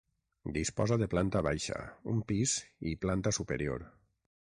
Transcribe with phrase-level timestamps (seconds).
[0.55, 1.79] Disposa de planta baixa,
[2.15, 2.57] un pis
[2.93, 3.91] i planta superior.